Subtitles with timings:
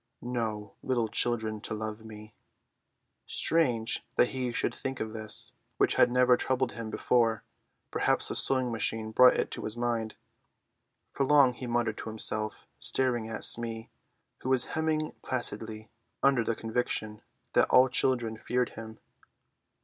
[0.23, 2.33] "No little children to love me!"
[3.27, 7.43] Strange that he should think of this, which had never troubled him before;
[7.91, 10.15] perhaps the sewing machine brought it to his mind.
[11.13, 13.91] For long he muttered to himself, staring at Smee,
[14.39, 15.91] who was hemming placidly,
[16.23, 17.21] under the conviction
[17.53, 18.97] that all children feared him.